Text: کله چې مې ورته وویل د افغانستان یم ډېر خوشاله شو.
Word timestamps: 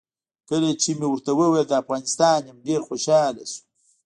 کله 0.49 0.69
چې 0.81 0.89
مې 0.99 1.07
ورته 1.09 1.31
وویل 1.39 1.65
د 1.67 1.73
افغانستان 1.81 2.39
یم 2.49 2.57
ډېر 2.67 2.81
خوشاله 2.87 3.43
شو. 3.51 3.61